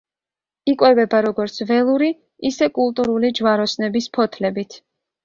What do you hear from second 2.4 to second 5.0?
ისე კულტურული ჯვაროსნების ფოთლებით.